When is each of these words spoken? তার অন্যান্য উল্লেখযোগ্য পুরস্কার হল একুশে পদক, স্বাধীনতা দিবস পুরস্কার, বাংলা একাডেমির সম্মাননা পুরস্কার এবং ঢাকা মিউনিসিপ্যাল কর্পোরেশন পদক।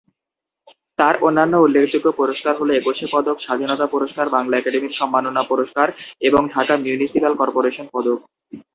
তার 0.99 1.15
অন্যান্য 1.27 1.53
উল্লেখযোগ্য 1.57 2.07
পুরস্কার 2.19 2.53
হল 2.59 2.69
একুশে 2.73 3.05
পদক, 3.13 3.37
স্বাধীনতা 3.39 3.75
দিবস 3.79 3.91
পুরস্কার, 3.93 4.25
বাংলা 4.35 4.55
একাডেমির 4.57 4.97
সম্মাননা 4.99 5.41
পুরস্কার 5.43 5.87
এবং 6.21 6.41
ঢাকা 6.53 6.73
মিউনিসিপ্যাল 6.77 7.33
কর্পোরেশন 7.41 7.85
পদক। 7.93 8.19